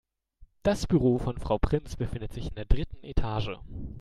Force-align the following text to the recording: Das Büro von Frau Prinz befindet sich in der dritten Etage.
Das 0.63 0.87
Büro 0.87 1.19
von 1.19 1.37
Frau 1.37 1.59
Prinz 1.59 1.95
befindet 1.95 2.33
sich 2.33 2.47
in 2.49 2.55
der 2.55 2.65
dritten 2.65 3.03
Etage. 3.03 3.59